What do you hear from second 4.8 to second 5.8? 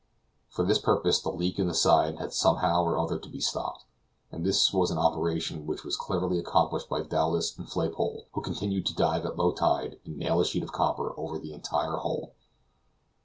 an operation